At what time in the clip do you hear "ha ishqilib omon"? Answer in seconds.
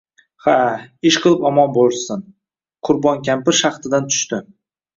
0.45-1.69